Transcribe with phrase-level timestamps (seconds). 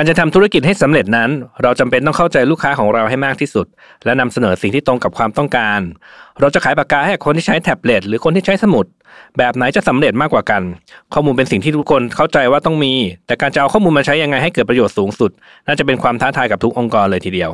[0.00, 1.30] การจะทำธุรกิจให้สำเร็จนั้น
[1.62, 3.66] เราจำเป็นต้องเข้าใจลูกค้าของเราให้มากที่สุด
[4.04, 5.80] และนำเสนอสิ่งที่ตรงกับความต้องการ
[6.40, 8.86] เราจะขายปากกาให้คนที่ใช้แท็บเล็ตหรือคนที่ใช้สมุด
[9.38, 10.62] แบบไหนจะสำเร็จมากกว่ากัน
[11.12, 12.92] ข้อมูลเป็นสิ่งที่ทุกคนเข้าใจว่าต้องมี
[13.26, 15.30] แต่การจะเอาข้อมูลมาใช้ยังไงให้เกิดประโยชน์สูงสุด
[15.66, 17.50] น่าจะเป็นความท้าทายกับทุกองค์กรเลยทีเดียว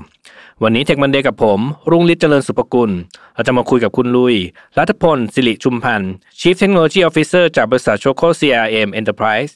[0.62, 2.90] วันนี้เทคมันเดย์กับผม รุ่งฤทธิ์เจริญสุภกุล
[3.34, 4.34] เราจะมาคุยกับคุณลุย
[4.78, 9.52] รัฐพล สิริชุมพันธ์ Chief Technology Officer จากบริษัท Choco CRM Enterprise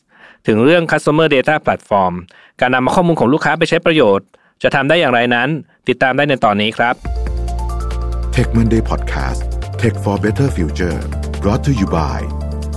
[0.46, 2.14] ถึงเรื่อง Customer Data Platform
[2.60, 4.26] การนำมาข้อมูลของลูกค้าไปใช้ประโยชน์
[4.62, 5.48] จะทำได้อย่างไรนั้น
[5.88, 6.94] ติดตามได้ในตอนนี้ครับ
[8.34, 9.40] Tech Monday Podcast
[9.80, 10.98] Tech for Better Future
[11.42, 12.18] brought to you by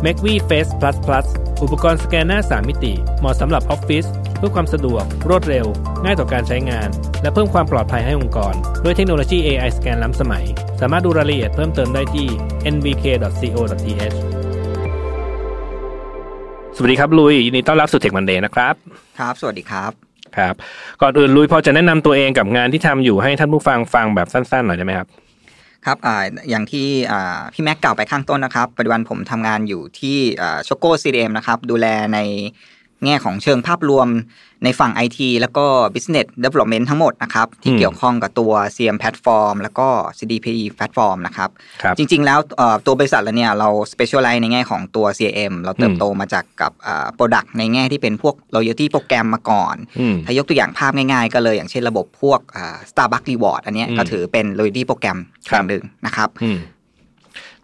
[0.05, 1.25] m a c v Face Plus Plus
[1.63, 4.05] อุปกรณ์สแกนหน้า 3 มิติ เหมาะสำหรับออฟฟิศ
[4.38, 5.66] เพื่อความสะดวก รวดเร็ว
[6.03, 6.89] ง่ายต่อการใช้งาน
[7.22, 8.53] และเพิ่มความปลอดภัยให้องค์กร
[8.84, 10.45] ด้วยเทคโนโลยี AI สแกนล้ำสมัย
[10.81, 12.27] สามารถดูรายละเอียดเพิ่มเติมได้ที่
[12.73, 14.30] nvk.co.th ส
[16.84, 18.76] วัสดีครับลุยยินดีต้อนรับสู่เทคมันเดย์นะครับ
[19.20, 19.91] ครับ สวัสดีครับ
[20.38, 20.55] ครับ
[21.02, 25.08] ก่อนอื่นลุยพอจะแนะนำตัวเองกับงานที่ทำอยู่ให้ท่านผู้ฟังฟังแบบสั้นๆหน่อยได้ไหมครับ
[25.86, 26.16] ครับอ่า
[26.50, 32.19] อย่างที่อ่าพี่แม็กกล่าวไปข้างต้นนะครับ ปัจจุบันผมทำงานอยู่ที่อ่าช็อกโกซีเมนะครับ ดูแลใน
[33.05, 34.07] แง่ของเชิงภาพรวม
[34.63, 41.49] ในฝั่ง IT แล้วก็ Business Development ทั้งหมดนะครับ ที่อืมเกี่ยวข้องกับตัว CM Platform แล้วก็ CDP Platform นะครับ
[41.81, 54.83] ครับจริง ๆ แล้วเอ่อตัวบริษัทเราเนี่ยเรา specialize ในแง่ของตัว CM เราเติบโตมาจากกับอ่า product ในแง่ที่เป็นพวก loyalty โปรแกรมมาก่อนอืมถ้ายกตัวอย่างภาพง่ายๆ ก็เลยอย่างเช่นระบบพวกอ่า Starbucks Reward อันเนี้ยอืมก็ถือเป็น loyalty
[54.88, 55.17] pro gram
[55.49, 56.57] ครับอย่างหนึ่งนะครับอืม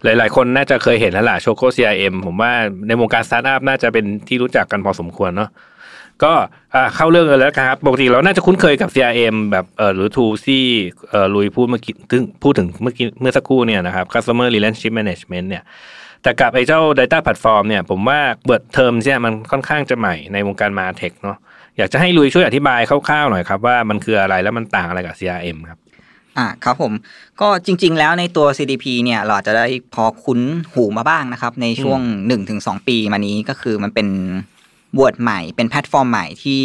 [0.04, 2.52] หลายๆ คนน่าจะเคยเห็นแล้วล่ะโชโ o CRM ผมว่า
[2.88, 5.50] ในวงการสตาร์ทอัพน่าจะเป็นที่รู้จักกันพอสมควรเนาะ
[6.24, 6.32] ก็
[6.94, 10.64] เข้าเรื่องกันแล้วครับปกติเราน่าจะคุ้นเคยกับ CRM แบบเออหรือ tool ที่
[11.10, 15.62] เออลุยพูดเมื่อกี้ถึงพูดถึงเมื่อกี้เมื่อสักครู่เนี่ยนะครับ customer relationship management เนี่ย
[16.22, 21.38] แต่กับไอ้เจ้า data platform เนี่ยผมว่าเปิดเทอมเนี่ยมันค่อนข้างจะใหม่ในวงการ MarTech เนาะ
[21.78, 25.78] อยากจะให้ลุยช่วยอธิบายคร่าวๆหน่อยครับว่ามันคืออะไรแล้วมันต่างอะไรกับ CRM ครับ
[26.38, 26.92] อ่าครับผม
[27.40, 30.40] ก็จริง ๆ แล้วในตัว CDP เนี่ยเราอาจจะได้พอคุ้น
[30.72, 32.00] หูมาบ้างนะครับ ในช่วง
[32.44, 34.08] 1-2 ปีมานี้ก็คือมันเป็น
[34.96, 36.62] word ใหม่เป็นแพลตฟอร์มใหม่ที่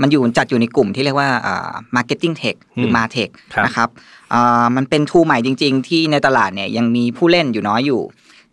[0.00, 3.88] มันอยู่จัดอยู่ในกลุ่มที่เรียกว่าอ่า marketing tech หรือม martech ครับนะครับ
[4.34, 8.02] อ่ามันเป็นทูใหม่จริง ๆ ที่ในตลาดเนี่ยยังมีผู้เล่นอยู่น้อยอยู่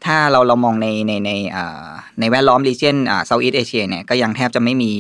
[0.06, 1.88] ถ้าเราเรามองในในในอ่า
[2.20, 4.92] ในแวดล้อม region อ่า Southeast Asia เนี่ยก็ยังแทบจะไม่มี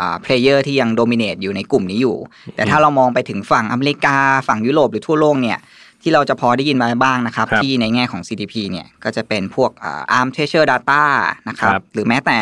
[0.00, 2.16] อ่า player ที่ยัง dominate อยู่ในกลุ่มนี้อยู่
[2.54, 4.16] แต่ถ้าเรามองไปถึงฝั่งอเมริกา
[4.48, 5.58] ฝั่งยุโรปหรือทั่วโลกเนี่ย
[6.02, 11.02] ที่เราจะพอได้ยินมาบ้างนะครับครับที่ในแง่ของ CDP เนี่ยก็จะเป็นพวกอ่า ARM Treasure Data
[11.48, 12.38] นะครับครับหรือแม้แต่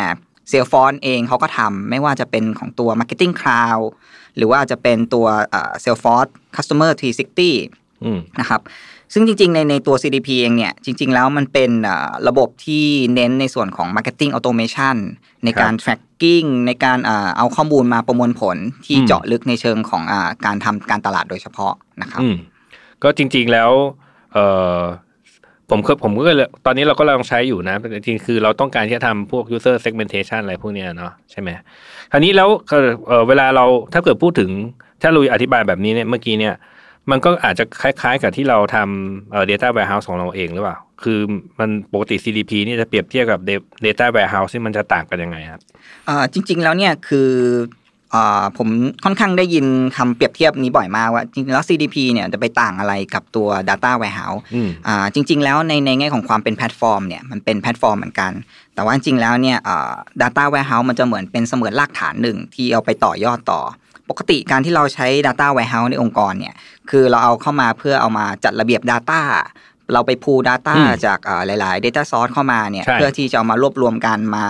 [0.51, 3.85] Salesforce เองเขาก็ทำไม่ว่าจะเป็นของตัว Marketing Cloud
[4.37, 7.01] หรือว่าจะเป็นตัวอ่า Salesforce Customer 360
[7.39, 7.65] อืม
[8.39, 8.61] นะครับ
[9.13, 12.83] ซึ่งจริง ๆ ในในตัว CDP เองเนี่ย จริง ๆ แล้วมันเป็นอ่าระบบที่
[13.15, 14.95] เน้นในส่วนของ Marketing Automation
[15.45, 22.35] ในการ tracking ในการอ่าเอาข้อมูลมาประมวลผลที่อืมเจาะลึกในเชิงของอาการทำการตลาดโดยเฉพาะนะครับอืม
[23.03, 23.71] ก็จริง ๆ แล้ว
[24.33, 24.37] เอ
[24.77, 24.81] อ
[25.69, 31.49] ผมเคยผมก็เลยตอนนี้เราก็ลองใช้อยู่นะแต่จริงๆคือเราต้องการที่จะทำพวก user segmentation อะไรพวกเนี้ยเนาะใช่ไหม
[32.11, 34.49] คราวนี้แล้วเอ่อเอ่อเวลาเราถ้าเกิดพูดถึง
[35.01, 36.53] ถ้าลุยอธิบายแบบนี้เนี่ยเมื่อกี้เนี่ย
[37.11, 41.19] มันก็อาจจะคล้ายๆ กับที่เราทำเอ่อ data warehouse ของเราเองหรือเปล่า คือ
[41.59, 43.39] มันปกติ CDP นี่จะเปรียบเทียบกับ
[43.85, 45.61] data warehouse ที่มันจะต่างกันยังไงครับ
[46.09, 47.29] อ่าจริง ๆ แล้วเนี่ยคือ
[48.13, 48.69] อ่าผม
[49.03, 49.65] ค่อนข้างได้ยิน
[49.97, 58.31] คำเปรียบเทียบนี้บ่อยมากว่าจริงๆแล้ว CDP เนี่ยจะไปต่างอะไรกับตัว Data Warehouse อืมอ่าจริง ๆ แล้วในในแง่ของความเป็นแพลตฟอร์มเนี่ยมันเป็นแพลตฟอร์มเหมือนกัน
[58.75, 63.82] แต่ว่าจริงๆแล้วเนี่ยอ่า Data Warehouse มันจะเหมือนเป็นเสมือนรากฐานหนึ่งที่เอาไปต่อยอดต่อป
[64.17, 66.55] กติการที่เราใช้ Data Warehouse ในองค์กรเนี่ย
[66.89, 69.21] คือเราเอาเข้ามาเพื่อเอามาจัดระเบียบ Data
[69.93, 74.45] เราไป pool Data อืมจากอ่าหลาย ๆ Data Source เข้ามาเนี่ยใช่เพื่อที่จะเอามารวบรวมกันมา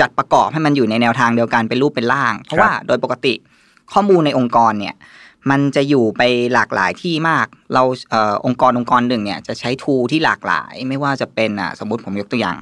[0.00, 3.34] จัดประกอบให้มันอยู่ในแนวทางเดียวกันเป็นรูปเป็นร่าง เพราะว่าโดยปกติ
[3.92, 4.94] ข้อมูลในองค์กรเนี่ย
[5.50, 6.22] มันจะอยู่ไป
[6.54, 12.56] หลากหลายที่มาก เราเอ่อองค์กรองค์กรหนึ่งเนี่ยจะใช้ทูที่หลากหลาย ไม่ว่าจะเป็นอะสมมติผมยกตัวอย่าง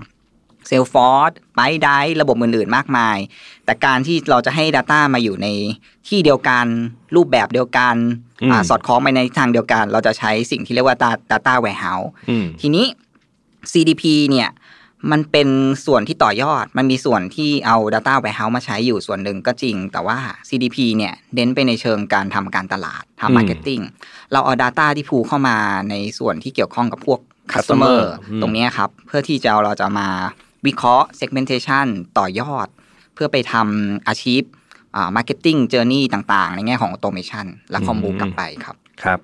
[0.70, 3.18] Salesforce b y d i ระบบอื่นๆมากมาย
[3.64, 5.46] แต่การที่เราจะให้ Data มาอยู่ใน
[6.08, 6.66] ที่เดียวกัน
[7.16, 7.96] รูปแบบเดียวกัน
[8.42, 10.96] อืมอาสอดคล้องไปในทาง dio กัน เราจะใช้สิ่งที่เรียกว่า
[11.32, 12.86] Data Warehouse อืมทีนี้
[13.72, 14.50] CDP เนี่ย
[15.12, 15.48] มันเป็น
[15.86, 20.18] ส่วนที่ต่อยอด มันมีส่วนที่เอา Data Warehouse มาใช้อยู่ส่วนหนึ่งก็จริง แต่ว่า
[20.48, 23.82] CDP เนี่ยเน้นไปในเชิงการทำการตลาดอืมทำ Marketing
[24.32, 25.56] เราเอา Data ที่พูเข้ามา
[25.90, 27.20] ในส่วนที่เกี่ยวข้องกับพวก
[27.52, 28.00] Customer Customer
[28.30, 30.08] อืมตรงเนี้ยครับ เพื่อที่จะเอาเราจะมา
[30.66, 31.86] วิเคราะห์ segmentation
[32.18, 32.66] ต่อยอด
[33.14, 34.42] เพื่อไปทำอาชีพ
[34.96, 39.18] อ่า marketing journey ต่างๆ ในแง่ของ automation และคอมมูกลับไปครับ ครับ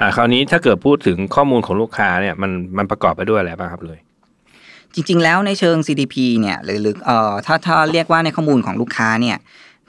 [0.00, 3.98] อ่าคราวนี้ถ้าเกิดพูดถึงข้อมูลของลูกค้าเนี่ยมันมันประกอบไปด้วยอะไรบ้างครับเลย
[4.94, 9.36] จริง ๆ แล้วในเชิง CDP เนี่ยหรือหรือเอ่อถ้าถ้าเรียกว่าในข้อมูลของลูกค้าเนี่ย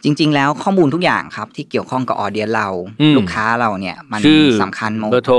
[0.04, 2.68] จริง ๆ แล้วข้อมูลทุกอย่างครับ ที่เกี่ยวข้องกับออเดียนเรา
[3.01, 5.38] อืมลูกค้าเราเนี่ย มันชื่อสำคัญหมดเบอร์โทร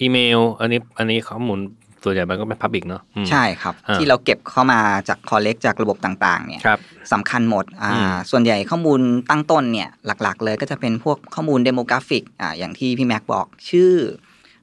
[0.00, 1.58] อีเมล อันนี้อันนี้ข้อมูล
[2.06, 6.78] ส่วนใหญ่มันก็เป็นพับบิกเนาะอืมใช่ครับอ่าที่เราเก็บเข้ามาจากคอลเลกจากระบบต่างๆเนี่ยครับ
[7.12, 9.00] สำคัญหมดอ่าอืมส่วนใหญ่ข้อมูล
[9.30, 13.92] ตั้งต้นเนี่ยหลักๆ เลยก็จะเป็นพวกข้อมูล demographic อ่าอย่างที่พี่แม็กบอกชื่อ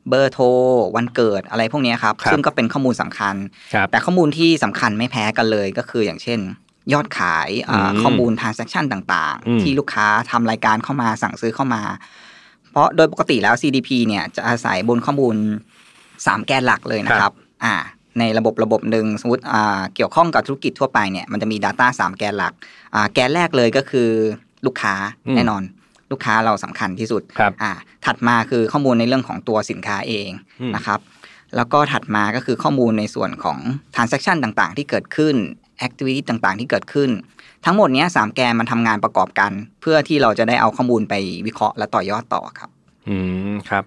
[0.09, 0.45] เบอร์โทร
[0.95, 3.35] วันเกิดอะไรพวกเนี้ยครับครับซึ่งก็เป็นข้อมูลสำคัญ
[3.73, 6.39] ครับแต่ข้อมูลที่สำคัญไม่แพ้กันเลยก็คืออย่างเช่น
[6.93, 11.83] ยอดขายอ่าอืมข้อมูล transaction ต่างอืมๆที่ลูกค้าทำรายการเข้ามาสั่งซื้อเข้ามา
[12.71, 15.35] เพราะโดยปกติแล้ว CDP เนี่ยจะอาศัยบนข้อมูล
[16.17, 17.31] 3 แกนหลักเลยนะครับ
[17.63, 17.73] อ่า
[18.19, 22.53] ในระบบระบบหนึ่งสมมติอ่าเกี่ยวข้องกับธุรกิจทั่วไปเนี่ยมันจะมี Data 3 แกนหลัก
[22.95, 24.09] อ่าแกนแรกเลยก็คือ
[24.65, 24.93] ลูกค้า
[25.27, 25.63] อืมแน่นอน
[26.11, 27.71] ลูกค้าเราสำคัญที่สุดครับอ่า
[28.05, 30.29] ถัดมาคือข้อมูลในเรื่องของตัวสินค้าเอง
[30.61, 30.99] อืมนะครับ
[31.55, 33.57] แล้วก็ถัดมาก็คือข้อมูลในส่วนของ
[33.95, 35.35] transaction ต่างๆ ที่เกิดขึ้น
[35.87, 37.09] activity ต่างๆ ที่เกิดขึ้น
[37.65, 39.51] ทั้งหมดเนี้ยสามแกนมันทำงานประกอบกัน
[39.81, 41.13] เพื่อที่เราจะได้เอาข้อมูลไป
[41.45, 42.69] วิเคราะห์และต่อยอดต่อครับ
[43.09, 43.15] อื
[43.51, 43.83] มครับ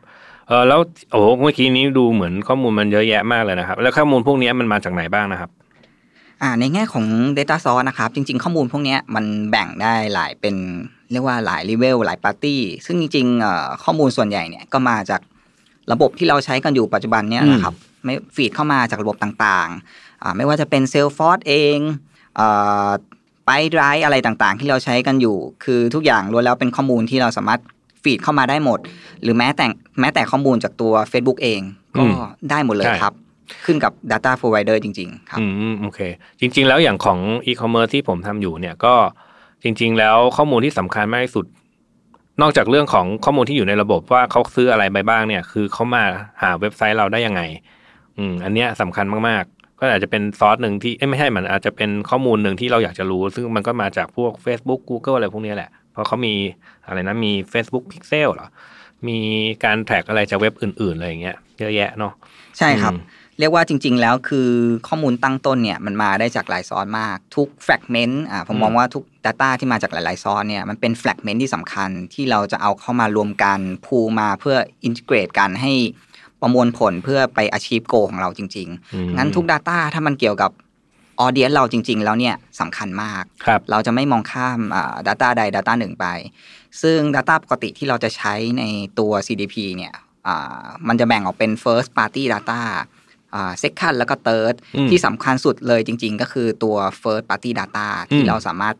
[0.48, 5.50] เออแล้วโอ้โหเมื่อกี้นี้ดูเหมือนข้อมูลมันเยอะแยะมากเลยนะครับ แล้วข้อมูลพวกนี้มันมาจากไหนบ้างนะครับ
[6.42, 7.06] อ่าในแง่ของ
[7.38, 10.54] Data Source นะครับ จริง ๆ ข้อมูลพวกเนี้ยมันแบ่งได้หลายเป็น
[11.12, 15.20] เรียกว่าหลายเลเวลหลายปาร์ตี้ซึ่งจริงๆเอ่อข้อมูลส่วนใหญ่เนี่ยก็มาจาก
[15.92, 21.78] ระบบที่เราใช้กันอยู่ปัจจุบันเนี่ยนะครับไม่ฟีดเข้ามาจากระบบต่างๆอ่าไม่ว่าจะเป็น Salesforce เอง
[23.46, 27.60] ไปไดรอะไรต่างๆ ที่เราใช้กันอยู่ คือทุกอย่างล้วนแล้วเป็นข้อมูลที่เราสามารถ
[28.06, 28.78] ฟีดเข้ามาได้หมด
[29.22, 29.66] หรือแม้แต่
[30.00, 31.60] แม้แต่ข้อมูลจากตัว Facebook เอง
[31.96, 32.16] ก็อืม
[32.50, 33.14] ได้หมดเลยใช่ครับ
[33.64, 36.00] ขึ้นกับ Data Provider จริง ๆ ครับอืมโอเค
[36.40, 38.94] จริง ๆ แล้วอย่างของอีคอมเมิร์ซที่ผมทำอยู่เนี่ยก็
[39.64, 41.46] จริง ๆ แล้วข้อมูลที่สำคัญมากที่สุด
[42.42, 46.02] นอกจากเรื่องของข้อมูลที่อยู่ในระบบว่าเขาซื้ออะไรไปบ้างเนี่ย คือเขามา
[46.42, 47.42] หาเว็บไซต์เราได้ยังไง
[48.18, 56.34] อืม อันเนี้ยสำคัญมากๆก็อาจจะเป็นซอสหนึ่งที่เอ้ยไม่ใช่มันอาจจะเป็นข้อมูลหนึ่งที่เราอยากจะรู้ ซึ่งมันก็มาจากพวก Facebook Google อะไรพวกเนี้ยแหละ เพราะเขามี
[56.86, 58.48] อะไรนะมี Facebook Pixel เหรอ
[59.08, 59.18] มี
[59.64, 62.12] การ tag อะไรจากเว็บอื่นๆอะไรอย่างเงี้ยเยอะแยะเนาะ
[62.58, 63.02] ใช่ครับอืม
[63.38, 64.50] เรียกว่าจริง ๆ แล้วคือ
[64.88, 75.72] ข้อมูลตั้งต้นเนี่ยมันมาได้จากหลาย source มากทุก fragment อ่าผมมองว่าทุก Data ที่มาจากหลายๆ source เนี่ยมันเป็น fragment ที่สำคัญที่เราจะเอาเข้ามารวมกัน pool มาเพื่อ integrate กันให้
[76.40, 80.50] ประมวลผลเพื่อไป achieve goal ของเราจริงอืมๆงั้นทุก Data ถ้ามันเกี่ยวกับ
[81.20, 86.06] audience เราจริง ๆ แล้วเนี่ยสำคัญมากครับเราจะไม่มองข้ามอ่า data ใด data หนึ่งไป
[86.82, 88.64] ซึ่ง data ปกติที่เราจะใช้ใน
[88.98, 89.94] ตัว CDP เนี่ย
[90.26, 92.60] อ่ามันจะแบ่งออกเป็น first party data
[93.34, 98.76] อ่า second แล้วก็ third อืมที่สำคัญสุดเลยจริง ๆ ก็คือตัว first party data อืที่มเราสามารถ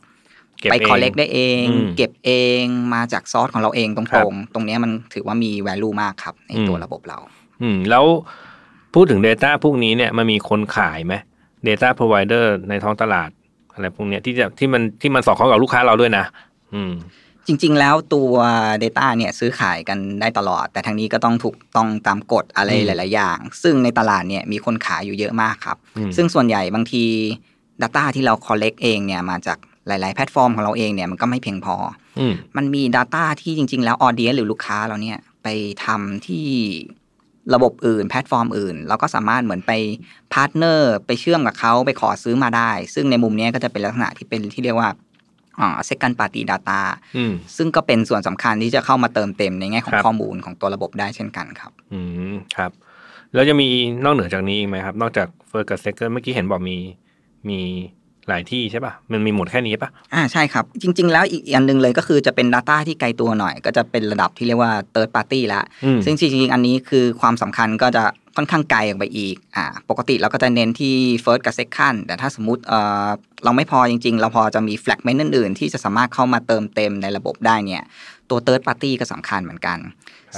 [0.61, 2.31] เก็บไปเอง collect ได้เองอืมเก็บเอ
[2.63, 7.19] งมาจากซอสของเราเองตครัรบงๆ ตรงเนี้ยมันถือว่ามี value มากครับ ในตัวอืมระบบเรา
[7.63, 8.05] อืมแล้ว
[8.95, 11.15] พูดถึง Data พวกนี้เนี่ยมันมีคนขายไหม
[11.69, 13.31] Data Provider ในท้องตลาด
[13.73, 16.25] อะไรพวกเนี้ยที่จะที่มันที่มันสอดคล้องกับลูกค้าเราด้วยนะ
[16.75, 16.93] อืม
[17.47, 18.33] จริง ๆ แล้วตัว
[18.83, 27.05] Data เนี่ยซื้อขายกันได้ตลอด แต่ทางนี้ก็ต้องถูกต้องตามกฎอะไรอืมหลาย ๆ อย่าง ซึ่งในตลาดเนี่ยมีคนขายอยู่เยอะมากครับอืมซึ่งส่วนใหญ่บางที
[27.83, 29.59] Data ที่เรา collect เองเนี่ยมาจาก
[29.89, 31.77] หลาย ๆ แพลตฟอร์มของเราเองเนี่ยมันก็ไม่เพียงพอ
[32.19, 35.49] อืมมันมี Data ที่จริง ๆ แล้วออเดียหรือลูกค้าเราเนี่ยไป
[35.85, 36.47] ทำที่
[37.55, 39.73] ระบบอื่น แพลตฟอร์มอื่น เราก็สามารถเหมือนไป
[40.26, 44.91] พาร์ทเนอร์ไปเชื่อมกับเขาไปขอซื้อมาได้ ซึ่งในมุมเนี้ยก็จะเป็นลักษณะที่เป็นที่เรียกว่า
[45.61, 46.81] อ่า second party data
[47.17, 52.01] อืมซึ่งก็เป็นส่วนสำคัญที่จะเข้ามาเติมเต็มในแง่ของครับข้อมูลของตัวระบบได้เช่นกันครับ อื
[52.33, 52.71] มครับ
[53.35, 53.69] แล้วจะมี
[54.05, 56.77] นอกเหนือจากนี้อีกไหมครับ นอกจาก first กับ second เมื่อกี้เห็นบอกมี
[57.49, 57.61] มี
[58.29, 68.05] หลายที่ใช่ป่ะ มันมีหมดแค่นี้ป่ะ อ่าใช่ครับ จริง ๆ แล้วอีกอันหนึงเลยก็คือจะเป็น Data ที่ไกลตัวหน่อย ก็จะเป็นระดับที่เรียกว่า third party ละอืมซึ่งจริง ๆ อันนี้คือความสำคัญก็จะ
[68.37, 73.07] ค่อนข้างไกลออกไปอีกอ่าปกติเราก็จะเน้นที่ first กับ second แต่ถ้าสมมติเอ่อ
[73.45, 77.83] เราไม่พอจริง ๆ เราพอจะมี fragment อื่นๆ ที่จะสามารถเข้ามาเติมเต็มในระบบได้เนี่ย
[78.31, 79.79] ตัว third party ก็สำคัญเหมือนกัน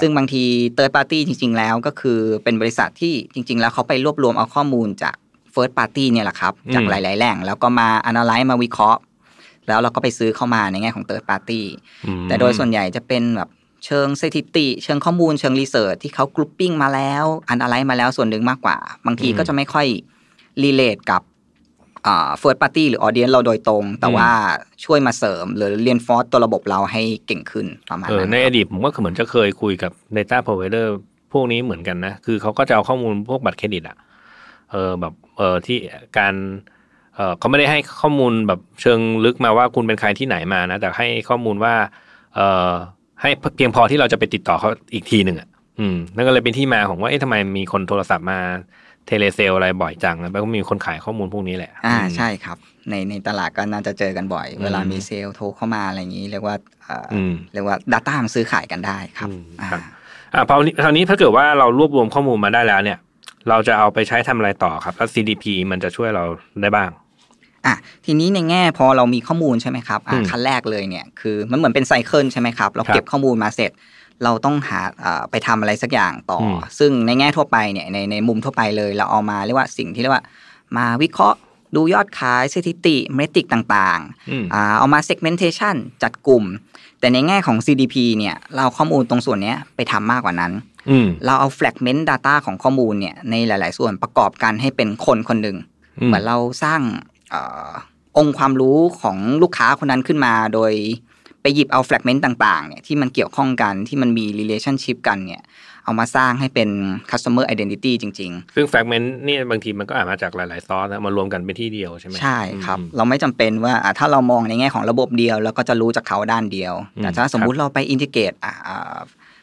[0.01, 0.45] ซึ่งบางที
[0.77, 5.15] third party จริง ๆ แล้วก็คือเป็นบริษัทที่จริง ๆ แล้วเขาไปรวบรวมเอาข้อมูลจาก
[5.55, 9.01] first party เนี่ยแหละครับ จากอืมหลาย ๆ แหล่ง แล้วก็มา analyze มาวิเคราะห์
[9.69, 11.63] แล้วเราก็ไปซื้อเข้ามาในแง่ของ third party
[12.07, 13.51] อืมแต่โดยส่วนใหญ่จะเป็นแบบ
[13.85, 19.87] เชิงสถิติ เชิงข้อมูลเชิง research ที่เขา grouping มาแล้วอันอะไรมาแล้วส่วนหนึ่งมากกว่า บางทีก็จะไม่ค่อย
[20.63, 21.23] relate กับ
[22.07, 24.31] อ่า first party หรือ audience เราโดยตรง แต่ว่า
[24.85, 30.87] ช่วยมาเสริม หรือ reinforce ตัวระบบเราให้เก่งขึ้นประมาณเออนั้นในครับอดีตผมก็เหมือนจะเคยคุยกับ Data Provider
[31.33, 33.97] พวกนี้เหมือนกันนะ คือเขาก็จะเอาข้อมูลพวกบัตรเครดิตอะ
[34.71, 35.79] เออแบบเออที่
[36.19, 36.35] การ
[37.15, 41.75] เออเขาไม่ได้ให้ข้อมูลแบบเชิงลึกมาว่าคุณเป็นใครที่ไหนมานะ แต่ให้ข้อมูลว่า
[42.35, 42.73] เออ
[43.23, 45.49] ให้เพียงพอที่เราจะไปติดต่อเขาอีกทีหนึ่งอะ
[45.81, 48.39] อืมนั่นก็เลยเป็นที่มาของว่าเอ๊ะทำไมมีคนโทรศัพท์มา
[49.07, 52.57] เทเลเซลอะไรบ่อยจังแล้วก็มีคนขายข้อมูลพวกนี้แหละ อ่าอืมใช่ครับ
[52.91, 59.81] ในในตลาดก็น่าจะเจอกันบ่อยอืมเวลามีเซลล์โทรเข้ามาอะไรอย่างนี้เรียกว่าเอ่อออืมเรียกว่า Data มันซื้อขายกันได้ครับอืมอ่าครับ
[60.35, 62.99] อ่าพอคราวนี้ถ้าเกิดว่าเรารวบรวมข้อมูลมาได้แล้วเนี่ย
[63.49, 66.25] เราจะเอาไปใช้ทำอะไรต่อครับ แล้ว CDP มันจะช่วยเรา
[66.63, 66.91] ได้บ้าง
[67.69, 73.71] อะทีนี้ในแง่พอเรามีข้อมูลใช่ไหมครับอะอืมขั้นแรกเลยเนี่ยคือมันเหมือนเป็นไซเคิลใช่ไหมครับเราครับเก็บข้อมูลมาเสร็จ
[74.25, 80.25] เราต้องหาอ่าไปทำอะไรสักอย่างต่ออมซึ่งในแง่ทั่วไปเนี่ยในในมุมทั่วไปเลยเราเอามาเรียกว่าสิ่งที่เรียกว่า
[80.77, 81.39] มาวิเคราะห์
[81.77, 86.45] ดูยอดขายสถิติเมตริกต่างๆอืมอ่าเอามา segmentation จัดกลุ่ม
[87.01, 90.53] แต่ในแง่ของ CDP เนี่ย เราเอาข้อมูลตรงส่วนเนี้ยไปทำมากกว่านั้น
[90.91, 95.57] อืมเราเอา fragment data ของข้อมูลเนี่ยในหลาย ๆ ส่วนประกอบกันให้เป็นคนคนหนึ่ง
[96.01, 96.81] อืมเหมือนเราสร้าง
[97.18, 97.37] เอ
[97.69, 97.71] อ
[98.19, 100.73] องค์ความรู้ของลูกค้าคนนั้นขึ้นมา โดย
[101.43, 105.43] ไปหยิบเอา fragment ต่างๆเนี่ยที่มันเกี่ยวข้องกันที่มันมี relationship กันเนี่ย
[105.85, 106.69] เอามาสร้างให้เป็น
[107.11, 118.99] customer identity จริง ๆ ซึ่ง fragment นี่บางทีมันก็อาจมาจากหลาย ๆ ซอสนะมารวมกันเป็นที่เดียวใช่ไหมใช่ครับอืมเราไม่จำเป็นว่าอะถ้าเรามองในแง่ของระบบเดียว แล้วก็จะรู้จากเขาด้านเดียวอืมแต่ถ้าสมมุติเราไป integrate อ่า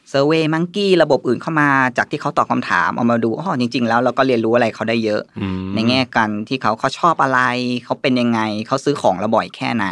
[0.10, 7.40] SurveyMonkey ระบบอื่นเข้ามาจากที่เขาตอบคำถามเอามาดูอ๋อจริง ๆ แล้วเราก็เรียนรู้อะไรเขาได้เยอะอืมในแง่กันที่เขาเขาชอบอะไร
[7.86, 9.88] เขาเป็นยังไง เขาซื้อของเราบ่อยแค่ไหน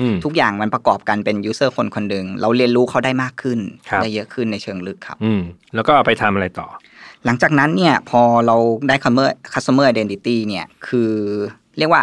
[0.00, 5.40] อืมทุกอย่างมันประกอบกันเป็นยูเซอร์คนคนหนึ่งเราเรียนรู้เขาได้มากขึ้นครับได้เยอะขึ้นในเชิงลึกครับ อืม
[5.74, 6.68] แล้วก็เอาไปทำอะไรต่อ
[7.24, 8.56] หลังจากนั้นเนี่ยพอเรา
[8.88, 11.10] ได้ customer customer identity เนี่ยคือ
[11.78, 12.02] เรียกว่า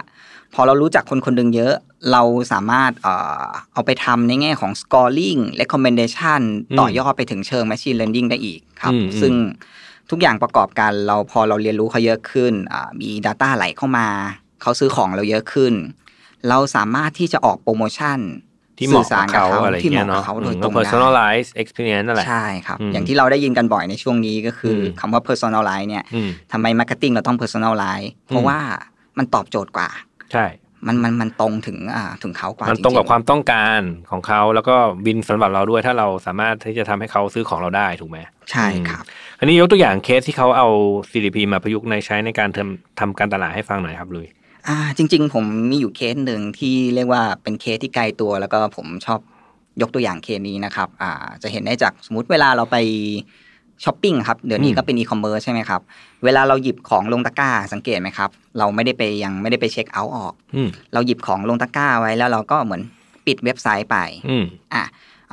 [0.53, 1.73] พอเรารู้จักคนคนหนึ่งเยอะ
[2.11, 2.21] เรา
[2.51, 9.33] สามารถเอ่อเอาไปทำในแง่ของ scoring recommendation อืมต่อยอดไปถึงเชิง machine learning ได้อีกครับอืมอืมซึ่ง
[10.11, 14.07] ทุกอย่างประกอบกันเราพอเราเรียนรู้เขาเยอะขึ้นอ่ามี Data ไหลเข้ามา
[14.61, 15.73] เขาซื้อของเราเยอะขึ้น
[16.49, 18.19] เราสามารถที่จะออกโปรโมชั่น
[18.77, 28.57] ที่เหมาะสื่อสากับรเขาอะไรที่เหเงี้มาะยกับเนาะเขาโดยอืมตก็รงได้ personalize experience นั่นแหละใช่ครับอืมอย่างที่เราได้ยินกันบ่อยในช่วงนี้ก็คืออมคำว่า personalize เนี่ยอืมทำไม marketing เราต้อง personalize เพอืราะมว่า
[29.17, 29.89] มันตอบโจทย์กว่า
[30.31, 30.45] ใช่
[30.87, 38.17] มันมันมันตรงถึงอ่าถึงเขากว่ามันตรงกับจๆความต้องการของเขาแล้วก็ win สำหรับเราด้วย ถ้าเราสามารถที่จะทำให้เขาซื้อของเราได้ถูกไหม
[38.51, 39.03] ใช่ครับ
[39.39, 40.67] อันนี้ยกตัวอย่างเคสที่เขาเอา
[41.11, 44.27] CDP มาประยุกต์ในใช้ในการทำทำการตลาดให้ฟังหน่อยครับลุย
[44.67, 49.19] อ่า จริง ๆ ผมมีอยู่เคสหนึ่งที่เรียกว่าเป็นเคสที่ไกลตัว แล้วก็ผมชอบ
[49.81, 51.11] ยกตัวอย่างเคสนี้นะครับ อ่า
[51.43, 52.77] จะเห็นได้จากสมมติเวลาเราไป
[53.83, 55.81] ช้อปปิ้งครับเดี๋ยวนี้อืมก็เป็นอีคอมเมิร์ซใช่ไหมครับ
[56.23, 62.81] เวลาเราหยิบของลงตะกร้าสังเกตไหมครับ เราไม่ได้ไปยังไม่ได้ไป check out ออกอืมเราหยิบของลงตะกร้าไว้แล้วเราก็เหมือน
[63.25, 63.97] ปิดเว็บไซต์ไป
[64.29, 64.43] อืม
[64.73, 64.83] อะ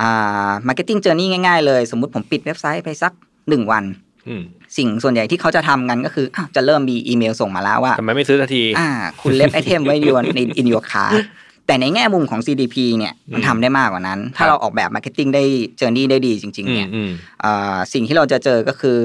[0.00, 3.12] อ่า marketing journey ง่ายๆเลย สมมุติผมปิดเว็บไซต์ไปสัก
[3.48, 3.84] หนึ่งวัน
[4.28, 4.42] อืม
[4.76, 11.06] สิ่งส่วนใหญ่ที่เขาจะทำกันก็คืออ้าวจะเริ่มมีอีเมลส่งมาแล้วว่าทำไมไม่ซื้อสักทีอ่าคุณ leave item ไว้ใน in your cart
[11.66, 15.44] แต่ในแง่มุมของ CDP เนี่ยมันอืมทำได้มากกว่านั้น ถ้าครับเราออกแบบ marketing ได้
[15.78, 17.10] journey ได้ดีจริงๆอืมเนี่ยอืม
[17.44, 18.98] อ่าสิ่งที่เราจะเจอก็คือ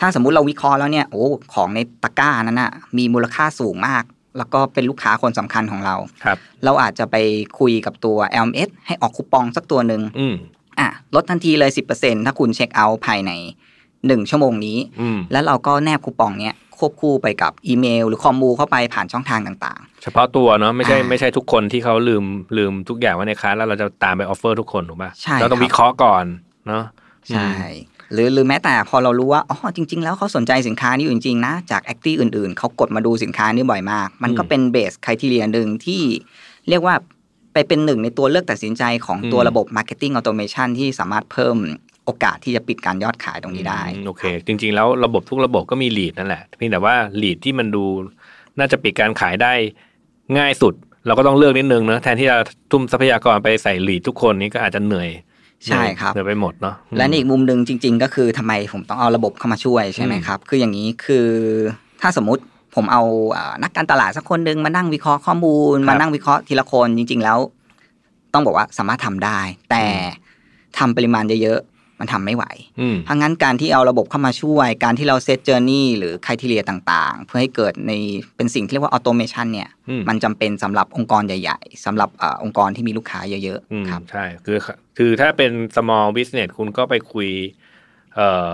[0.00, 1.24] ถ้าสมมุติเราวิเคราะห์แล้วเนี่ยโอ้
[1.54, 4.04] ของในตะกร้านั้นนะมีมูลค่าสูงมาก
[4.38, 7.16] แล้วก็เป็นลูกค้าคนสำคัญของเราครับ เราอาจจะไป
[7.58, 10.34] คุยกับตัว LMS ให้ออกคูปองสักตัวหนึ่งอืม
[10.78, 13.32] อะลดทันทีเลย 10%ถ้าคุณ check out ภายใน
[13.80, 22.24] 1ชั่วโมงนี้อืมแล้วเราก็แนบคูปองเนี้ยควบคู่ไปกับอีเมล หรือ commu เข้าไปผ่านช่องทางต่างเฉพาะตัวเนาะไม่ใช่อ่าไม่ใช่ทุกคนที่เขาลืม
[22.58, 26.24] ลืมทุกอย่างไว้ใน cart แล้วเราจะตามไป offer ทุกคนถูกป่ะใช่เราต้องครับวิเคราะห์ก่อน
[26.68, 27.48] เนาะๆใช่
[28.12, 36.02] หรือหรือแม้แต่พอเรารู้ว่าอ๋อจริง ๆ แล้วเขาสนใจสินค้านี้อยู่จริงๆนะจากแอคทีอื่น ๆเขากดมาดูสินค้านี้บ่อยมาก มันก็เป็นเบสคุณทีเรียหนึ่งที่
[36.68, 36.94] เรียกว่า
[37.52, 41.56] ไปเป็นหนึ่งในตัวเลือกตัดสินใจของตัวระบบ Marketing Automation ที่สามารถเพิ่ม
[42.04, 47.84] โอกาสที่จะปิดการยอดขายตรงนี้ได้อืมโอเค จริง ๆ แล้วระบบทุกระบบก็มีลีดนั่นแหละเพียงแต่ว่าลีดที่มันดู
[48.58, 49.52] น่าจะปิดการขายได้
[50.38, 50.74] ง่ายสุด
[51.06, 52.36] เราก็ต้องเลือกนิดนึงเนอะแทนที่จะ
[52.70, 55.08] ทุ่มทรัพยากรไปใส่ลีดทุกคนนี้ก็อาจจะเหนื่อย
[55.66, 61.26] ใช่ครับเหนื่อยไปหมดเนาะและในอีกมุมหนึ่งจริง ๆ ก็คือทำไมผมต้องเอาระบบเข้ามาช่วยใช่ไหมครับ คืออย่างนี้คือ
[62.02, 62.42] ถ้าสมมุติ
[62.74, 63.02] ผมเอา
[63.36, 67.38] อ่านักการตลาดสักคนหนึ่งมานั่งวิเคราะห์ข้อมูล มานั่งวิเคราะห์ทีละคนจริง ๆ แล้ว
[68.34, 69.38] ต้องบอกว่าสามารถทำได้
[69.70, 69.84] แต่
[70.78, 72.44] ทำปริมาณเยอะๆ มันทำไม่ไหว
[72.80, 77.92] อืมเพราะงั้นการที่เอาระบบเข้ามาช่วย การที่เราเซตเจอร์นี่หรือคุณทีเรียต่างๆ เพื่อให้เกิดใน
[78.36, 84.58] เป็นสิ่งที่เรียกว่าออโตเมชันเนี่ยอืมมันจำเป็นสำหรับองค์กรใหญ่ ๆสำหรับอาองค์กรที่มีลูกค้าเยอะอืมๆครับใช่คือ
[84.98, 87.28] คือถ้าเป็น small business คุณก็ไปคุย
[88.14, 88.50] เอ่อ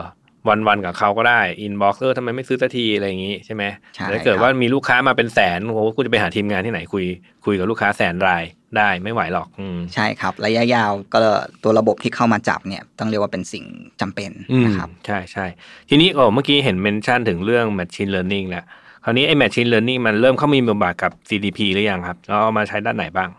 [0.49, 7.05] วันวันๆกับเขาก็ได้ inbox เออทำไมไม่ซื้อสักทีอะไรอย่างงี้ใช่ไหมใช่ถ้าเกิดครับว่ามีลูกค้ามาเป็นแสนโอ้โหคุณจะไปหาทีมงานที่ไหนคุย
[7.45, 8.45] คุยกับลูกค้าแสนราย
[8.77, 11.19] ได้ไม่ไหวหรอกอืมใช่ครับ ระยะยาวก็
[11.63, 13.65] ตัวระบบที่เข้ามาจับเนี่ยต้องเรียกว่าเป็นสิ่ง
[14.01, 15.47] จำเป็นอืมนะครับใช่ใช่
[15.89, 18.65] ทีนี้โอ้เมื่อกี้เห็นเมนชั่นถึงเรื่อง machine learning แล้ว
[19.05, 23.31] คราวนี้ไอ้ machine learning มันเริ่มเข้ามีบทบาทกับ CDP หรือยังครับแล้วเอามาใช้ด้านไหนบ้าง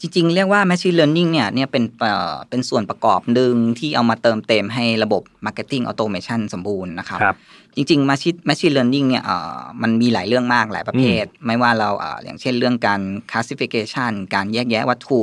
[0.00, 7.36] จริง ๆ เรียกว่า Machine Learning เนี่ยเนี่ยเป็นเอ่อเป็นส่วนประกอบหนึ่งที่เอามาเติมเต็มให้ระบบ Marketing Automation สมบูรณ์นะครับครับ
[7.76, 13.00] จริง ๆ Machine Machine Learning เนี่ยเอ่อมันมีหลายเรื่องมากหลายประเภท ไม่ว่าเราเอ่ออย่างเช่นเรื่องการ
[13.30, 15.22] classification การแยกแยะวัตถุ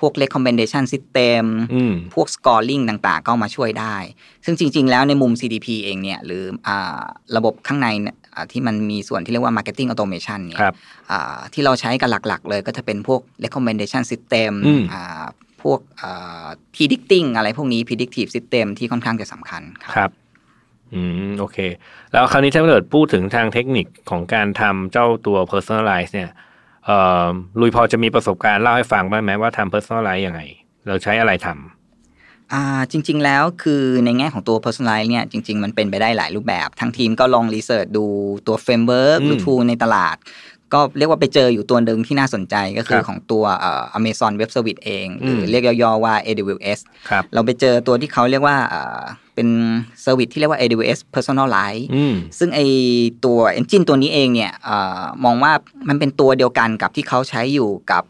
[0.00, 3.96] พวก recommendation system อืมพวก scoring ต่างๆ ก็มาช่วยได้
[4.44, 7.00] ซึ่งจริง ๆ แล้วในมุม CDP เองเนี่ย หรืออา
[7.36, 8.19] ระบบข้างในเนี่ยอ่า
[8.52, 10.74] ที่มันมีส่วนที่เรียกว่า marketing automation เนี่ยครับ
[11.10, 15.24] อ่าที่เราใช้กันหลัก ๆ เลยก็จะเป็นพวก recommendation system อืมอ่า
[15.62, 20.10] พวกอ่า predicting อะไรพวกนี้ predictive system ที่ค่อนข้างจะสำคัญครับครับ
[20.94, 21.58] อืมโอเค
[22.12, 26.30] แล้วคราวนี้ถ้าเกิดพูดถึงทางเทคนิคของการทำเจ้าตัว personalize เนี่ย
[26.86, 27.26] เอ่อ
[27.60, 30.40] ลุยพอจะมีประสบการณ์เล่าให้ฟังบ้างไหมว่าทำ personalize ยังไง
[30.88, 31.79] เราใช้อะไรทำ
[32.52, 38.04] อ่าจริง ๆ แล้วคือในแง่ของตัว personalize เนี่ยจริง ๆ มันเป็นไปได้หลายรูปแบบ ทั้งทีมก็ลอง research ดู
[38.46, 40.16] ตัว framework หรืออืม tool ในตลาด
[40.74, 46.78] ก็เรียกว่าไปเจออยู่ตัวหนึ่งที่น่าสนใจก็คืคอรับของตัวเอ่อ Amazon Web Service เอง หรืออมเรียกย่อๆว่า AWS
[47.08, 49.00] ครับเราไปเจอตัวที่เขาเรียกว่าเอ่อ
[49.34, 49.48] เป็น
[50.02, 52.60] service ที่เรียกว่า AWS Personalize อืมซึ่งไอ
[53.24, 55.52] ตัว Engine ตัวนี้เองเนี่ยเออมองว่า
[55.88, 58.02] มันเป็นตัวเดียวกันกับที่เขาใช้อยู่กับ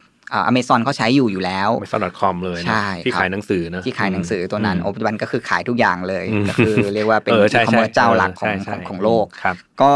[0.46, 9.92] อเมซอนเขาใช้อยู่อยู่แล้ว amazon.com เลยนะใช่ที่ครับขายหนังสือนะที่ขายหนังสือตัวนั้นมโอปัจจุบันก็คือขายทุกอย่างเลยอืมก็คือเรียกว่าเป็นเออ E ใช่ Commerce เจ้าหลักของใช่ขใช่องของโลกครับก็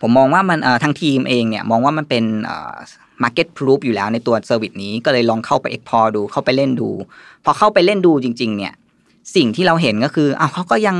[0.00, 2.24] ผมมองว่ามันเอ่อทางทีมเองเนี่ยมองว่ามันเป็น
[3.22, 6.90] มาร์เก็ตพ o ู f อยู่แล้วในตัว service นี้ก็เลยลองเข้าไป explore ดูเข้าไปเล่นดู
[7.44, 8.74] พอเข้าไปเล่นดูจริง ๆ เนี่ย
[9.36, 10.96] สิ่งที่เราเห็นก็คืออ้าวเขาก็ยัง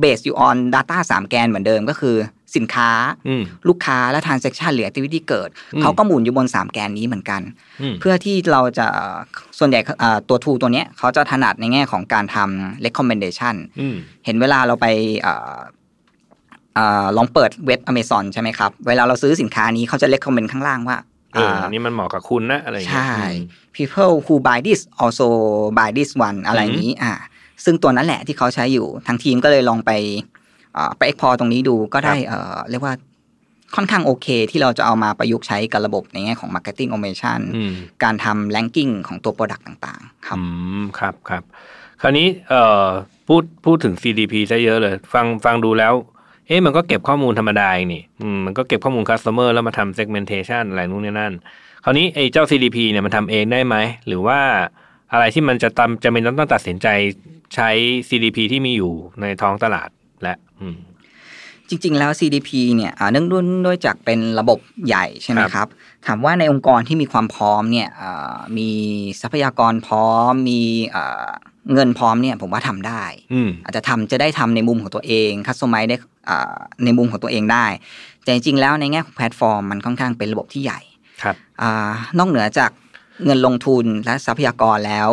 [0.00, 2.16] เบสอยู่ on data 3 แกนเหมือนเดิมก็คือ
[2.56, 2.90] สินค้า
[3.28, 7.40] อืมลูกค้าและ transaction หรือ activity เกิดอืมเขาก็หมุนอยู่บน 3 แกนนี้เหมือนกัน
[7.80, 8.86] อืมเพื่อที่เราจะ
[9.58, 14.86] ส่วนใหญ่เอ่อตัว tool ตัวเนี้ยเขาจะถนัดในแง่ของการทำ recommendation อืมเห็นเวลาเราไป
[15.22, 15.58] เอ่อ
[16.74, 20.98] เอ่อลองเปิดเว็บ Amazon ใช่ไหมครับ เวลาเราซื้อสินค้านี้เขาจะ recommend ข้างล่างว่า
[21.34, 25.26] เอออันนี้มันเหมาะกับคุณนะอะไรอย่างเงี้ยใช่อืม people who buy this also
[25.78, 27.12] buy this one อะไรอย่างนี้อ่า
[27.64, 29.90] ซึ่งตัวนั้นแหละที่เขาใช้อยู่ทางทีมก็เลยลองไป
[30.74, 32.94] เอ่อไป explore ตรงนี้ดูก็ได้เอ่อเรียกว่า
[33.76, 37.72] ค่อนข้างโอเค ที่เราจะเอามาประยุกต์ใช้กับระบบในแง่ของ marketing automation อืม
[38.02, 40.42] การทำ ranking ของตัว product ต่างๆ ครับอื
[40.80, 41.42] มครับครับ
[42.00, 42.86] คราวนี้เอ่อ
[43.28, 45.94] พูดพูดถึง CDP ซะเยอะเลย ฟังฟังดูแล้ว
[46.46, 51.32] เอ๊ะมันก็เก็บข้อมูลธรรมดาเองนี่อืมมันก็เก็บข้อมูล customer แล้วมาทำ segmentation อะไรนู่นนี่นั่น
[51.84, 54.40] คราวนี้ไอ้เจ้า CDP เนี่ยมันทำเองได้ไหม หรือว่า
[55.12, 56.88] อะไรที่มันจะตำจะเป็นต้องตัดสินใจ
[57.54, 57.70] ใช้
[58.08, 59.88] CDP ที่มีอยู่ในท้องตลาด
[60.22, 60.76] และอืม
[61.68, 65.68] จริง ๆ แล้ว CDP เนี่ยอ่าเนื่องด้วยด้วยจากเป็นระบบใหญ่ใช่ไหมครับครับ
[66.06, 68.70] ถามว่าในองค์กรที่มีความพร้อมเนี่ยอ่ามี
[69.20, 70.60] ทรัพยากรพร้อมมี
[70.94, 71.28] อ่า
[71.72, 73.02] เงินพร้อมเนี่ยผมว่าทำได้
[73.32, 75.96] อืมอาจจะทำจะได้ทำในมุมของตัวเองคัสตอมไมได้
[76.28, 76.54] อ่า
[76.84, 77.66] ในมุมของตัวเองได้
[78.22, 80.80] แต่จริง ๆ แล้วในแง่ของแพลตฟอร์มมันค่อนข้างเป็นระบบที่ใหญ่
[81.22, 82.70] ครับอานอกเหนือจาก
[83.24, 85.10] เงินลงทุนและทรัพยากรแล้ว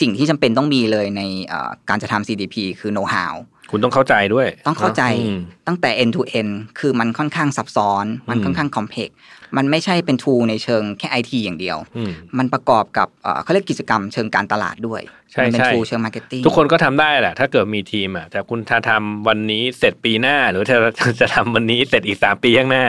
[0.00, 3.34] สิ่งที่จำเป็นต้องมีเลยในอ่าการจะทำ CDP คือ know how
[3.70, 9.10] คุณต้องเข้าใจด้วย ต้องเข้าใจอืมตั้งแต่ end to end คือมันค่อนข้างซับซ้อน มันอืมค่อนข้าง complex
[9.56, 15.00] มันไม่ใช่เป็น tool ในเชิงแค่ IT อย่างเดียวอืมมันประกอบกับเอ่อเขาเรียกกิจกรรมเชิงการตลาดด้วย
[15.32, 20.78] ใช่มัเป็นใช่ tool เชิง marketing ทุกคนก็ทำได้แหละ ถ้าเกิดมีทีมอะแต่คุณถ้าทำวันนี้เสร็จปีหน้า หรือถ้า
[21.20, 22.84] จะทำวันนี้เสร็จอีกสามปีข้างหน้า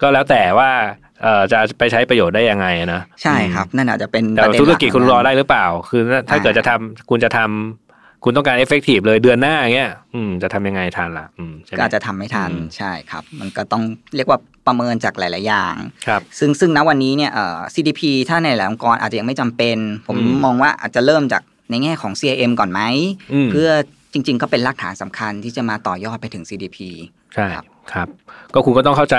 [0.00, 0.70] ก็แล้วแต่ว่า
[1.22, 7.91] เอ่อจะไปใช้ประโยชน์ได้ยังไงนะใช่ครับ นั่นอาจจะเป็นแต่ประเด็นธุหรลักกิจคุณรอได้หรือเปล่า คือถ้าเกิดอ่าจะทำคุณจะทำ
[8.24, 13.82] คุณต้องการเอฟเฟกตีฟเลยเดือนหน้าอย่างเงี้ยอืมจะทำยังไงทันล่ะอืมใช่ไหมก็อาจจะทำไม่ทันอืมใช่ครับ มันก็ต้อง
[14.16, 15.74] เรียกว่าประเมินจากหลาย ๆ อย่าง
[16.06, 22.80] ครับซึ่งซึ่งณวันนี้เนี่ยเอ่อ CDP ถ้าในหลายองค์กรอาจจะยังไม่จำเป็นผมอืมมองว่าอาจจะเริ่มจากในแง่ของ CIM ก่อนไหม
[23.32, 23.70] อืมเพื่อ
[24.12, 26.78] จริง ๆ ก็เป็นรากฐานสำคัญที่จะมาต่อยอดไปถึง CDP
[27.34, 28.08] ใช่ครับ ครับ
[28.54, 29.16] ก็คุณก็ต้องเข้าใจ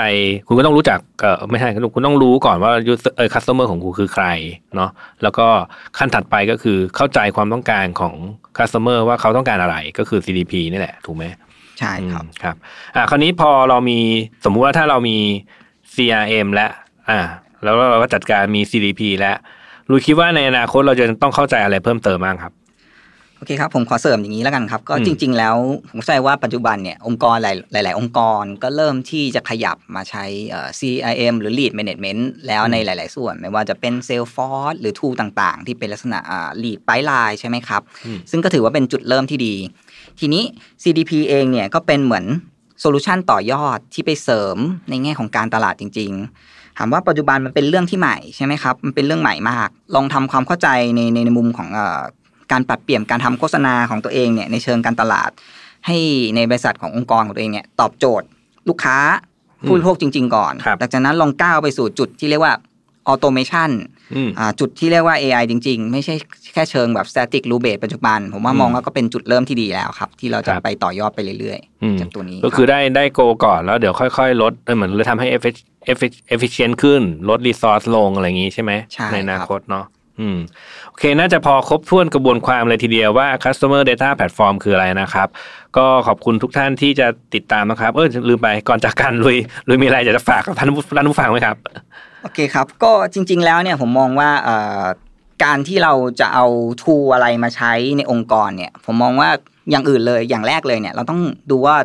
[0.48, 4.26] คุณก็ต้องรู้จักเออไม่ใช่คุณต้องรู้ก่อนว่า user เออ customer ของคุณคือใคร
[4.76, 4.90] เนาะ
[5.22, 5.46] แล้วก็
[5.98, 8.14] ขั้นถัดไปก็คือเข้าใจความต้องการของ
[8.58, 11.24] customer ว่าเขาต้องการอะไรก็คือ CDP นี่แหละ ถูกไหม
[11.78, 12.56] ใช่ครับอืมครับ
[12.94, 13.98] อ่าคราวนี้พอเรามี
[14.44, 15.18] สมมุติว่าถ้าเรามี
[15.94, 16.70] CRM แล้ว
[17.10, 17.20] อ่า
[17.62, 19.36] แล้วเราก็จัดการมี CDP แล้ว
[19.90, 25.56] ลุยคิดว่าในอนาคตเราจะต้องเข้าใจอะไรเพิ่มเติมบ้างครับโอเคครับผมขอเสริมอย่างนี้แล้วกันครับ ก็อืมจริง ๆ แล้ว
[25.90, 27.36] ผมเข้าใจว่าปัจจุบันเนี่ยองค์กร
[27.72, 35.66] หลาย ๆ องค์กรก็เริ่มที่จะขยับมาใช้เอ่อ CIM หรือ Lead Management แล้วในหลาย ๆ ส่วน ไม่ว่าจะเป็น Salesforce หรือ tool ต่าง ๆ
[35.66, 39.54] ที่เป็นลักษณะอ่า Lead Pipeline ใช่ไหมครับอืมซึ่งก็ถือว่าเป็นจุดเริ่มที่ดี
[40.20, 40.44] ทีนี้
[40.82, 42.24] CDP เองเนี่ยก็เป็นเหมือน
[42.80, 44.56] โซลูชันต่อยอดที่ไปเสริม
[44.90, 46.12] ในแง่ของการตลาดจริง
[46.46, 52.02] ๆถามว่าปัจจุบันมันเป็นเรื่องที่ใหม่ใช่ไหมครับ มันเป็นเรื่องใหม่มาก ลองทำความเข้าใจในในในมุมของเอ่อ
[52.52, 55.30] การปรับเปลี่ยนการทำโฆษณาของตัวเองเนี่ยในเชิงการตลาด
[55.86, 55.98] ให้
[56.36, 58.26] ในบริษัทขององค์กรของตัวเองเนี่ยตอบโจทย์
[58.68, 58.98] ลูกค้า
[59.66, 62.54] ผู้บริโภคจริง ๆ ก่อนครับหลังจากนั้นลองก้าวไปสู่จุดที่เรียกว่า
[63.08, 63.70] ออโตเมชัน
[64.14, 64.30] อืม
[64.60, 66.14] จุดที่เรียกว่า AI จริง ๆ ไม่ใช่
[66.52, 76.74] แค่เชิงแบบ static r u b a s e ปัจจุบัน ผมว่าอืมมองว่าก็เป็นจุดเริ่มที่ดีแล้วครับ ที่เราจะครับไปต่อยอดไปเรื่อยอืมๆจากตัวนี้ ก็คือรับได้ได้โกก่อนแล้วเดี๋ยวค่อยๆ ลดเออเหมือนเลยทำให้ effic- effic- efficient
[76.82, 79.84] ขึ้น ลด resource ลงอะไรอย่างงี้ใช่ไหมใช่อนาครับคตเนาะ
[80.20, 80.38] อืม
[80.88, 85.28] โอเค น่าจะพอครบถ้วนกระบวนความเลยทีเดียวว่า customer data platform คืออะไรนะครับ
[85.76, 91.56] ก็ขอบคุณทุกท่านที่จะติดตามนะครับ เออลืมไปก่อนจากกันลุยลุยมีอะไรอยากจะฝากกับท่านผู้ท่านผู้ฟังไหมครับ
[92.22, 94.30] โอเคครับ ก็จริง ๆ แล้วเนี่ยผมมองว่า
[95.44, 96.46] การที่เราจะเอา
[96.82, 99.28] ทูอะไรมาใช้ในองค์กรเนี่ย ผมมองว่า
[99.70, 101.76] อย่างอื่นเลยอย่างแรกเลยเนี่ย เราต้องดูว่า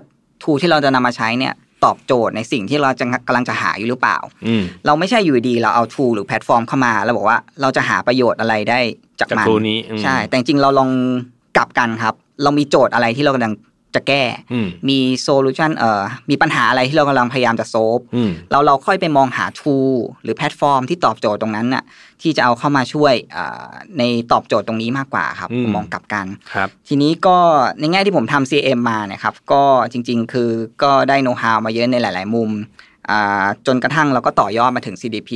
[0.44, 1.54] tool ที่เราจะนำมาใช้เนี่ย
[1.86, 4.18] ตอบโจทย์ในสิ่งที่เราจะกำลังจะหาอยู่หรือเปล่า
[4.86, 8.80] เราไม่ใช่อยู่ดีเราเอา tool หรือแพลตฟอร์มเข้ามา แล้วบอกว่าเราจะหาประโยชน์อะไรได้
[9.20, 9.46] จากมัน
[10.04, 10.90] ใช่ แต่จริงเราลอง
[11.58, 12.14] กลับกันครับ
[12.44, 13.54] เรามีโจทย์อะไรที่เรากำลัง
[13.96, 14.24] จะแก้
[14.54, 21.84] อืมมี solution เอ่อมีปัญหาอะไรที่เรากำลังพยายามจะ solve อืมเราเราค่อยไปมองหา tool หรือแพลตฟอร์มที่ตอบโจทย์ตรงนั้นน่ะ
[22.22, 27.38] ที่จะเอาเข้ามาช่วยอ่าในตอบโจทย์ตรงนี้มากกว่าครับอืมผมมองกลับกันครับ ทีนี้ก็
[27.80, 30.50] ในแง่ที่ผมทำ CM มาเนี่ยครับก็จริง ๆ คือ
[30.84, 32.52] ก็ได้โน้ตฮาวมาเยอะในหลาย ๆ มุม
[33.10, 35.32] อ่าจนกระทั่งเราก็ต่อยอดมาถึง CDP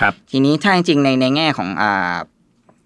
[0.00, 2.14] ครับทีนี้ถ้าจริงๆในในแง่ของอ่า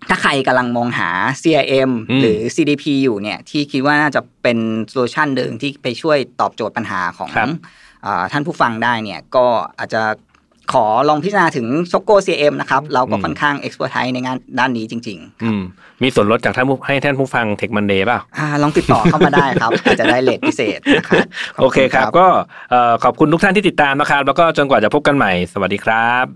[0.09, 1.11] ถ้าใครกำลังมองหา
[1.43, 7.49] CRM อืมหรือ CDP อยู่เนี่ยที่คิดว่าน่าจะเป็นโซลูชันหนึ่งที่ไปช่วยตอบโจทย์ปัญหาของครับ
[8.07, 9.47] อ่าท่านผู้ฟังได้เนี่ยก็
[9.79, 10.03] อาจจะ
[10.73, 15.63] ขอลองพิจารณาถึงโ o โก CRM นะครับ เราก็อืมค่อนข้าง expertise ในงานด้านนี้จริงอืม
[16.03, 21.25] มีส่วนลดจากท่านผู้ให้ท่านผู้ฟัง Tech Monday เปล่าๆอาลองติดต่อเข้ามาได้ครับ อาจจะได้เลทพิเศษนะครับ
[21.57, 22.27] ขโอเคณครับ ก็
[22.71, 26.27] เอ่อขอบคุณทุกท่านที่ติดตามนะครับ แล้วก็จนกว่าจะพบกันใหม่ สวัสดีครับ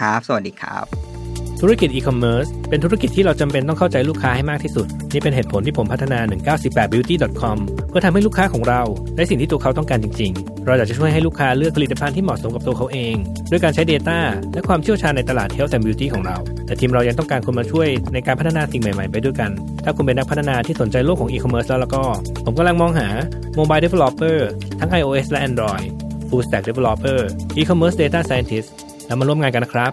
[0.00, 1.15] ครับ สวัสดีครับ
[1.60, 6.18] ธุรกิจอีคอมเมิร์ซเป็นธุรกิจที่เราจำเป็นต้องเข้าใจลูกค้าให้มากที่สุด นี่เป็นเหตุผลที่ผมพัฒนา
[6.56, 7.56] 198 beauty.com
[7.88, 8.82] เพื่อทำให้ลูกค้าของเรา
[9.16, 13.14] ได้สิ่งที่ตัวเขาต้องการจริง ๆ เราอยากจะช่วยให้ลูกค้าเลือกผลิตภัณฑ์ที่เหมาะสมกับตัวเขาเอง
[13.50, 14.18] ด้วยการใช้ Data
[14.52, 19.50] และความเชี่ยวชาญในตลาด Health and Beauty ของเรา แต่ทีมเรายังต้องการคนมาช่วยในการพัฒนาสิ่งใหม่ๆ ไปด้วยกัน
[19.84, 22.02] ถ้าคุณเป็นนักพัฒนาที่สนใจโลกของอีคอมเมิร์ซแล้วแล้วก็
[22.44, 23.08] ผมกำลังมองหา
[23.58, 24.38] Mobile Developer
[24.80, 25.86] ทั้ง iOS และ Android
[26.28, 27.18] Full Stack Developer
[27.58, 28.68] E-commerce Data Scientist
[29.06, 29.92] แล้วมาร่วมงานกันนะครับ